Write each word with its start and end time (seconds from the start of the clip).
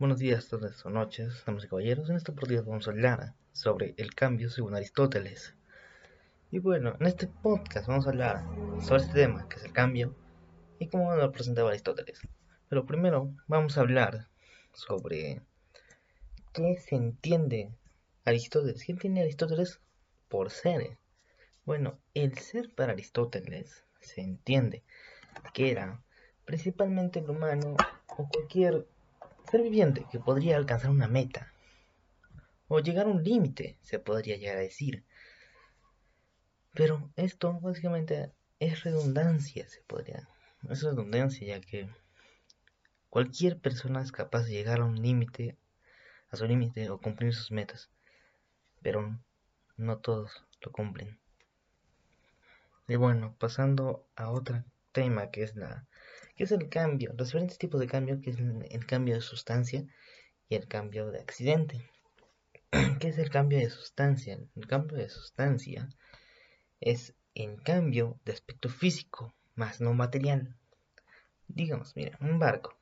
Buenos 0.00 0.20
días, 0.20 0.48
tardes 0.48 0.86
o 0.86 0.90
noches, 0.90 1.42
damas 1.44 1.64
y 1.64 1.66
caballeros. 1.66 2.08
En 2.08 2.14
esta 2.14 2.30
oportunidad 2.30 2.62
vamos 2.62 2.86
a 2.86 2.92
hablar 2.92 3.34
sobre 3.50 3.94
el 3.96 4.14
cambio 4.14 4.48
según 4.48 4.76
Aristóteles. 4.76 5.56
Y 6.52 6.60
bueno, 6.60 6.94
en 7.00 7.06
este 7.08 7.26
podcast 7.26 7.88
vamos 7.88 8.06
a 8.06 8.10
hablar 8.10 8.44
sobre 8.80 9.02
este 9.02 9.14
tema, 9.14 9.48
que 9.48 9.56
es 9.56 9.64
el 9.64 9.72
cambio, 9.72 10.14
y 10.78 10.86
cómo 10.86 11.12
lo 11.16 11.32
presentaba 11.32 11.70
Aristóteles. 11.70 12.20
Pero 12.68 12.86
primero 12.86 13.34
vamos 13.48 13.76
a 13.76 13.80
hablar 13.80 14.28
sobre 14.72 15.42
qué 16.52 16.76
se 16.76 16.94
entiende 16.94 17.74
Aristóteles. 18.24 18.84
¿Qué 18.84 18.92
entiende 18.92 19.22
Aristóteles 19.22 19.80
por 20.28 20.50
ser? 20.50 20.96
Bueno, 21.64 21.98
el 22.14 22.38
ser 22.38 22.72
para 22.72 22.92
Aristóteles 22.92 23.82
se 23.98 24.20
entiende 24.20 24.84
que 25.52 25.72
era 25.72 26.00
principalmente 26.44 27.18
el 27.18 27.28
humano 27.28 27.74
o 28.16 28.28
cualquier 28.28 28.86
ser 29.50 29.62
viviente 29.62 30.06
que 30.10 30.20
podría 30.20 30.56
alcanzar 30.56 30.90
una 30.90 31.08
meta 31.08 31.52
o 32.68 32.80
llegar 32.80 33.06
a 33.06 33.10
un 33.10 33.24
límite, 33.24 33.78
se 33.82 33.98
podría 33.98 34.36
llegar 34.36 34.56
a 34.56 34.60
decir. 34.60 35.04
Pero 36.74 37.10
esto 37.16 37.58
básicamente 37.60 38.32
es 38.60 38.84
redundancia, 38.84 39.68
se 39.68 39.80
podría. 39.82 40.28
Es 40.68 40.82
redundancia 40.82 41.46
ya 41.46 41.60
que 41.60 41.88
cualquier 43.08 43.58
persona 43.58 44.02
es 44.02 44.12
capaz 44.12 44.44
de 44.44 44.52
llegar 44.52 44.80
a 44.80 44.84
un 44.84 45.00
límite, 45.00 45.56
a 46.30 46.36
su 46.36 46.46
límite 46.46 46.90
o 46.90 47.00
cumplir 47.00 47.34
sus 47.34 47.50
metas. 47.50 47.90
Pero 48.82 49.18
no 49.76 49.98
todos 49.98 50.44
lo 50.60 50.72
cumplen. 50.72 51.18
Y 52.86 52.96
bueno, 52.96 53.34
pasando 53.38 54.06
a 54.14 54.30
otro 54.30 54.62
tema 54.98 55.30
que 55.30 55.42
es 55.44 55.54
la 55.54 55.86
que 56.34 56.44
es 56.44 56.52
el 56.52 56.68
cambio, 56.68 57.14
los 57.16 57.28
diferentes 57.28 57.58
tipos 57.58 57.80
de 57.80 57.86
cambio, 57.86 58.20
que 58.20 58.30
es 58.30 58.38
el 58.38 58.86
cambio 58.86 59.14
de 59.14 59.20
sustancia 59.20 59.84
y 60.48 60.54
el 60.54 60.66
cambio 60.68 61.10
de 61.10 61.20
accidente. 61.20 61.76
¿Qué 63.00 63.08
es 63.08 63.18
el 63.18 63.30
cambio 63.30 63.58
de 63.58 63.70
sustancia? 63.70 64.38
El 64.56 64.66
cambio 64.66 64.98
de 64.98 65.08
sustancia 65.08 65.88
es 66.80 67.14
el 67.34 67.60
cambio 67.62 68.20
de 68.24 68.32
aspecto 68.32 68.68
físico, 68.68 69.34
más 69.56 69.80
no 69.80 69.94
material. 69.94 70.54
Digamos, 71.48 71.96
mira, 71.96 72.16
un 72.20 72.38
barco. 72.38 72.76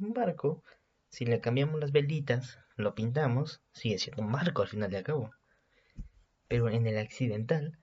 Un 0.00 0.12
barco, 0.12 0.62
si 1.08 1.26
le 1.26 1.40
cambiamos 1.40 1.80
las 1.80 1.92
velitas, 1.92 2.58
lo 2.76 2.94
pintamos, 2.94 3.60
sigue 3.72 3.98
siendo 3.98 4.22
un 4.22 4.32
barco 4.32 4.62
al 4.62 4.68
final 4.68 4.90
de 4.90 5.02
cabo. 5.02 5.30
Pero 6.48 6.68
en 6.70 6.86
el 6.86 6.98
accidental, 6.98 7.78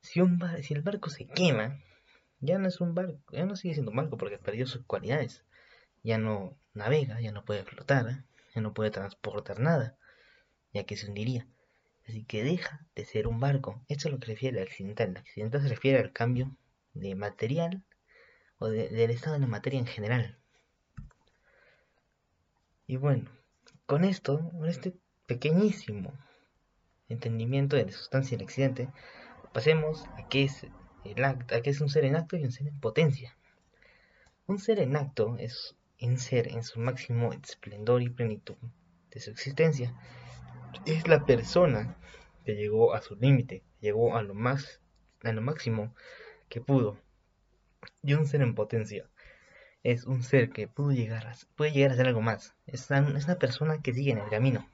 si, 0.00 0.20
un 0.20 0.38
si 0.62 0.74
el 0.74 0.82
barco 0.82 1.10
se 1.10 1.26
quema, 1.26 1.80
ya 2.44 2.58
no 2.58 2.68
es 2.68 2.80
un 2.80 2.94
barco, 2.94 3.18
ya 3.32 3.46
no 3.46 3.56
sigue 3.56 3.74
siendo 3.74 3.90
un 3.90 3.96
barco 3.96 4.16
porque 4.16 4.38
perdió 4.38 4.66
sus 4.66 4.84
cualidades. 4.84 5.44
Ya 6.02 6.18
no 6.18 6.56
navega, 6.74 7.20
ya 7.20 7.32
no 7.32 7.44
puede 7.44 7.64
flotar, 7.64 8.24
ya 8.54 8.60
no 8.60 8.74
puede 8.74 8.90
transportar 8.90 9.58
nada, 9.60 9.96
ya 10.72 10.84
que 10.84 10.96
se 10.96 11.06
hundiría. 11.08 11.46
Así 12.06 12.24
que 12.24 12.44
deja 12.44 12.86
de 12.94 13.04
ser 13.06 13.26
un 13.26 13.40
barco. 13.40 13.82
Esto 13.88 14.08
es 14.08 14.12
lo 14.12 14.20
que 14.20 14.26
refiere 14.26 14.58
al 14.58 14.66
accidental. 14.66 15.10
El 15.10 15.16
accidental 15.16 15.62
se 15.62 15.68
refiere 15.68 15.98
al 15.98 16.12
cambio 16.12 16.54
de 16.92 17.14
material 17.14 17.82
o 18.58 18.68
del 18.68 19.10
estado 19.10 19.34
de 19.34 19.40
la 19.40 19.46
materia 19.46 19.78
en 19.78 19.86
general. 19.86 20.38
Y 22.86 22.96
bueno, 22.96 23.30
con 23.86 24.04
esto, 24.04 24.50
con 24.50 24.68
este 24.68 24.94
pequeñísimo 25.26 26.12
entendimiento 27.08 27.76
de 27.76 27.86
la 27.86 27.92
sustancia 27.92 28.36
del 28.36 28.46
accidente, 28.46 28.90
pasemos 29.54 30.04
a 30.18 30.28
qué 30.28 30.44
es 30.44 30.66
el 31.04 31.24
acto, 31.24 31.60
que 31.62 31.70
es 31.70 31.80
un 31.80 31.88
ser 31.88 32.04
en 32.04 32.16
acto 32.16 32.36
y 32.36 32.44
un 32.44 32.52
ser 32.52 32.68
en 32.68 32.80
potencia. 32.80 33.36
Un 34.46 34.58
ser 34.58 34.78
en 34.80 34.96
acto 34.96 35.36
es 35.38 35.76
un 36.00 36.18
ser 36.18 36.48
en 36.48 36.62
su 36.62 36.80
máximo 36.80 37.32
esplendor 37.32 38.02
y 38.02 38.10
plenitud 38.10 38.56
de 39.10 39.20
su 39.20 39.30
existencia. 39.30 39.94
Es 40.86 41.08
la 41.08 41.24
persona 41.24 41.96
que 42.44 42.54
llegó 42.54 42.94
a 42.94 43.00
su 43.00 43.16
límite, 43.16 43.62
llegó 43.80 44.16
a 44.16 44.22
lo 44.22 44.34
más, 44.34 44.80
a 45.22 45.32
lo 45.32 45.40
máximo 45.40 45.94
que 46.48 46.60
pudo. 46.60 46.98
Y 48.02 48.14
un 48.14 48.26
ser 48.26 48.42
en 48.42 48.54
potencia 48.54 49.08
es 49.82 50.04
un 50.04 50.22
ser 50.22 50.50
que 50.50 50.66
pudo 50.66 50.92
llegar 50.92 51.26
a, 51.26 51.34
puede 51.56 51.72
llegar 51.72 51.92
a 51.92 51.96
ser 51.96 52.06
algo 52.06 52.22
más. 52.22 52.54
Es 52.66 52.90
una 52.90 53.38
persona 53.38 53.82
que 53.82 53.92
sigue 53.92 54.12
en 54.12 54.18
el 54.18 54.30
camino, 54.30 54.68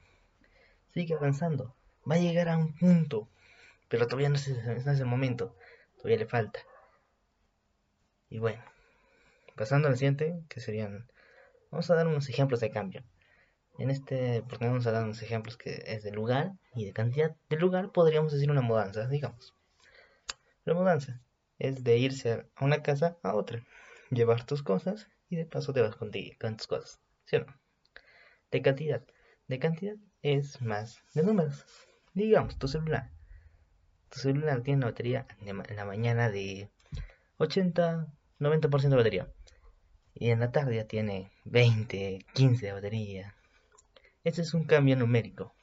sigue 0.89 1.13
avanzando, 1.13 1.75
va 2.09 2.15
a 2.15 2.19
llegar 2.19 2.49
a 2.49 2.57
un 2.57 2.73
punto, 2.73 3.29
pero 3.89 4.07
todavía 4.07 4.29
no 4.29 4.35
es, 4.35 4.47
no 4.49 4.91
es 4.91 4.99
el 4.99 5.05
momento 5.05 5.55
todavía 6.01 6.17
le 6.17 6.25
falta. 6.25 6.59
Y 8.29 8.39
bueno, 8.39 8.63
pasando 9.55 9.87
al 9.87 9.97
siguiente, 9.97 10.43
que 10.49 10.59
serían, 10.59 11.07
vamos 11.69 11.89
a 11.91 11.95
dar 11.95 12.07
unos 12.07 12.29
ejemplos 12.29 12.59
de 12.59 12.71
cambio. 12.71 13.03
En 13.77 13.89
este 13.89 14.39
oportunidad 14.39 14.71
vamos 14.71 14.87
a 14.87 14.91
dar 14.91 15.03
unos 15.03 15.21
ejemplos 15.21 15.57
que 15.57 15.83
es 15.85 16.03
de 16.03 16.11
lugar 16.11 16.53
y 16.75 16.85
de 16.85 16.93
cantidad. 16.93 17.35
De 17.49 17.57
lugar 17.57 17.91
podríamos 17.91 18.31
decir 18.33 18.49
una 18.49 18.61
mudanza, 18.61 19.07
digamos. 19.07 19.53
La 20.65 20.73
mudanza 20.73 21.21
es 21.59 21.83
de 21.83 21.97
irse 21.97 22.31
a 22.55 22.65
una 22.65 22.81
casa 22.81 23.17
a 23.23 23.35
otra, 23.35 23.63
llevar 24.09 24.45
tus 24.45 24.63
cosas 24.63 25.07
y 25.29 25.35
de 25.35 25.45
paso 25.45 25.73
te 25.73 25.81
vas 25.81 25.95
con, 25.95 26.11
con 26.39 26.57
tus 26.57 26.67
cosas, 26.67 26.99
¿sí 27.25 27.35
o 27.37 27.45
no? 27.45 27.59
De 28.51 28.61
cantidad. 28.61 29.03
De 29.47 29.59
cantidad 29.59 29.95
es 30.21 30.61
más 30.61 31.03
de 31.13 31.23
números. 31.23 31.65
Digamos, 32.13 32.57
tu 32.57 32.67
celular 32.67 33.11
tu 34.11 34.19
celular 34.19 34.61
tiene 34.61 34.79
una 34.79 34.87
batería 34.87 35.25
en 35.39 35.75
la 35.75 35.85
mañana 35.85 36.29
de 36.29 36.69
80, 37.37 38.07
90% 38.39 38.89
de 38.89 38.95
batería. 38.95 39.27
Y 40.13 40.29
en 40.31 40.41
la 40.41 40.51
tarde 40.51 40.75
ya 40.75 40.85
tiene 40.85 41.31
20, 41.45 42.25
15 42.33 42.65
de 42.65 42.73
batería. 42.73 43.35
Ese 44.25 44.41
es 44.41 44.53
un 44.53 44.65
cambio 44.65 44.97
numérico. 44.97 45.53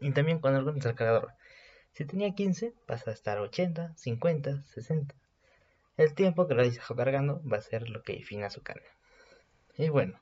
Y 0.00 0.10
también 0.12 0.38
cuando 0.40 0.62
lo 0.62 0.72
el 0.72 0.94
cargador. 0.94 1.34
Si 1.92 2.06
tenía 2.06 2.34
15, 2.34 2.72
pasa 2.86 3.10
a 3.10 3.14
estar 3.14 3.38
80, 3.38 3.94
50, 3.96 4.64
60. 4.64 5.14
El 5.96 6.14
tiempo 6.14 6.48
que 6.48 6.54
lo 6.54 6.62
dejado 6.62 6.96
cargando 6.96 7.42
va 7.46 7.58
a 7.58 7.62
ser 7.62 7.88
lo 7.88 8.02
que 8.02 8.14
defina 8.14 8.50
su 8.50 8.62
carga. 8.62 8.88
Y 9.76 9.90
bueno, 9.90 10.20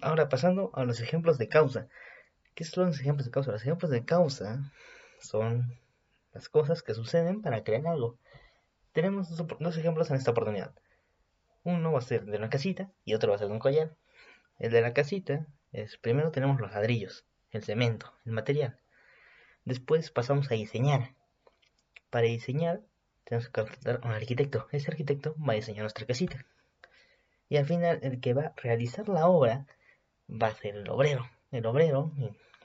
ahora 0.00 0.28
pasando 0.28 0.70
a 0.74 0.84
los 0.84 1.00
ejemplos 1.00 1.38
de 1.38 1.48
causa. 1.48 1.88
¿Qué 2.54 2.64
son 2.64 2.86
los 2.86 3.00
ejemplos 3.00 3.26
de 3.26 3.32
causa? 3.32 3.50
Los 3.50 3.62
ejemplos 3.62 3.90
de 3.90 4.04
causa 4.04 4.72
son 5.20 5.76
las 6.34 6.48
cosas 6.48 6.82
que 6.82 6.94
suceden 6.94 7.40
para 7.40 7.64
crear 7.64 7.86
algo. 7.86 8.18
Tenemos 8.92 9.34
dos, 9.36 9.78
ejemplos 9.78 10.10
en 10.10 10.16
esta 10.16 10.32
oportunidad. 10.32 10.74
Uno 11.62 11.92
va 11.92 12.00
a 12.00 12.02
ser 12.02 12.26
de 12.26 12.36
una 12.36 12.50
casita 12.50 12.90
y 13.04 13.14
otro 13.14 13.30
va 13.30 13.36
a 13.36 13.38
ser 13.38 13.48
de 13.48 13.54
un 13.54 13.60
collar. 13.60 13.96
El 14.58 14.72
de 14.72 14.82
la 14.82 14.92
casita 14.92 15.46
es 15.72 15.96
primero 15.96 16.30
tenemos 16.30 16.60
los 16.60 16.72
ladrillos, 16.72 17.24
el 17.52 17.62
cemento, 17.62 18.12
el 18.26 18.32
material. 18.32 18.78
Después 19.64 20.10
pasamos 20.10 20.50
a 20.50 20.54
diseñar. 20.54 21.14
Para 22.10 22.26
diseñar 22.26 22.82
tenemos 23.24 23.46
que 23.46 23.52
contratar 23.62 24.00
a 24.02 24.06
un 24.06 24.12
arquitecto. 24.12 24.68
Ese 24.72 24.90
arquitecto 24.90 25.34
va 25.38 25.54
a 25.54 25.56
diseñar 25.56 25.82
nuestra 25.82 26.06
casita. 26.06 26.44
Y 27.48 27.56
al 27.56 27.66
final 27.66 28.00
el 28.02 28.20
que 28.20 28.34
va 28.34 28.42
a 28.42 28.54
realizar 28.56 29.08
la 29.08 29.26
obra 29.28 29.66
va 30.28 30.48
a 30.48 30.54
ser 30.54 30.76
el 30.76 30.88
obrero. 30.90 31.28
El 31.50 31.64
obrero 31.66 32.12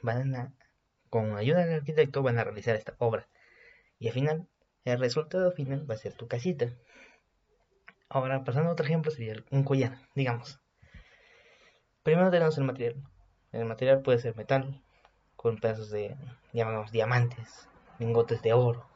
van 0.02 0.36
a, 0.36 0.54
con 1.10 1.38
ayuda 1.38 1.66
del 1.66 1.76
arquitecto 1.76 2.24
van 2.24 2.40
a 2.40 2.44
realizar 2.44 2.76
esta 2.76 2.96
obra. 2.98 3.28
Y 4.00 4.08
al 4.08 4.14
final, 4.14 4.48
el 4.86 5.00
resultado 5.00 5.52
final 5.52 5.90
va 5.90 5.96
a 5.96 5.98
ser 5.98 6.14
tu 6.14 6.28
casita. 6.28 6.74
Ahora, 8.08 8.44
pasando 8.44 8.70
a 8.70 8.74
otro 8.74 8.86
ejemplo, 8.86 9.12
sería 9.12 9.36
un 9.52 9.64
collar, 9.64 10.00
digamos. 10.16 10.60
Primero 12.02 12.32
tenemos 12.32 12.58
el 12.58 12.64
material. 12.64 12.96
El 13.52 13.66
material 13.66 14.02
puede 14.02 14.20
ser 14.20 14.36
metal, 14.36 14.82
con 15.36 15.58
pedazos 15.58 15.90
de, 15.90 16.16
llamamos, 16.54 16.92
diamantes, 16.92 17.68
lingotes 18.00 18.42
de 18.42 18.54
oro. 18.54 18.88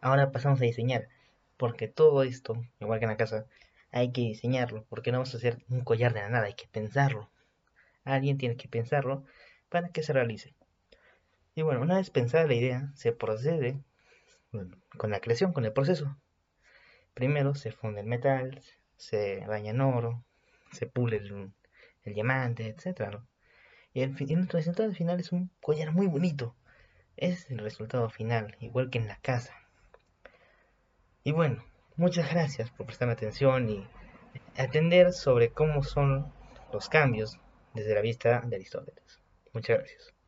Ahora 0.00 0.32
pasamos 0.32 0.60
a 0.60 0.64
diseñar, 0.64 1.08
porque 1.56 1.86
todo 1.86 2.24
esto, 2.24 2.60
igual 2.80 2.98
que 2.98 3.04
en 3.04 3.10
la 3.12 3.16
casa, 3.16 3.46
hay 3.92 4.10
que 4.10 4.22
diseñarlo, 4.22 4.84
porque 4.88 5.12
no 5.12 5.18
vamos 5.18 5.34
a 5.34 5.36
hacer 5.36 5.62
un 5.68 5.84
collar 5.84 6.12
de 6.12 6.22
la 6.22 6.28
nada, 6.28 6.46
hay 6.46 6.54
que 6.54 6.66
pensarlo. 6.66 7.30
Alguien 8.04 8.36
tiene 8.36 8.56
que 8.56 8.68
pensarlo 8.68 9.24
para 9.68 9.90
que 9.90 10.02
se 10.02 10.12
realice. 10.12 10.54
Y 11.54 11.62
bueno, 11.62 11.82
una 11.82 11.96
vez 11.96 12.10
pensada 12.10 12.46
la 12.46 12.54
idea, 12.54 12.90
se 12.94 13.12
procede 13.12 13.78
con 14.96 15.10
la 15.10 15.20
creación, 15.20 15.52
con 15.52 15.64
el 15.64 15.72
proceso. 15.72 16.16
Primero 17.14 17.54
se 17.54 17.72
funde 17.72 18.00
el 18.00 18.06
metal, 18.06 18.62
se 18.96 19.44
baña 19.46 19.70
en 19.70 19.80
oro, 19.80 20.24
se 20.72 20.86
pule 20.86 21.16
el, 21.16 21.52
diamante, 22.04 22.68
etc. 22.68 23.18
Y 23.92 24.02
el, 24.02 24.16
el, 24.18 24.48
resultado 24.48 24.92
final 24.92 25.20
es 25.20 25.32
un 25.32 25.50
collar 25.60 25.92
muy 25.92 26.06
bonito. 26.06 26.54
es 27.16 27.50
el 27.50 27.58
resultado 27.58 28.08
final, 28.10 28.56
igual 28.60 28.90
que 28.90 28.98
en 28.98 29.08
la 29.08 29.16
casa. 29.16 29.54
Y 31.24 31.32
bueno, 31.32 31.64
muchas 31.96 32.30
gracias 32.30 32.70
por 32.70 32.86
prestar 32.86 33.10
atención 33.10 33.68
y 33.68 33.86
atender 34.56 35.12
sobre 35.12 35.50
cómo 35.50 35.82
son 35.82 36.32
los 36.72 36.88
cambios 36.88 37.38
desde 37.74 37.94
la 37.94 38.00
vista 38.00 38.40
de 38.40 38.56
Aristóteles. 38.56 39.20
Muchas 39.52 39.78
gracias. 39.78 40.21